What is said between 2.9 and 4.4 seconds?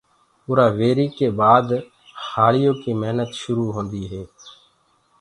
مهنت شرو هوند هي